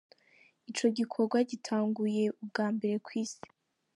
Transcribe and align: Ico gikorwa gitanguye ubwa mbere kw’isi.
Ico 0.69 0.85
gikorwa 0.97 1.37
gitanguye 1.49 2.23
ubwa 2.41 2.67
mbere 2.75 2.95
kw’isi. 3.05 3.41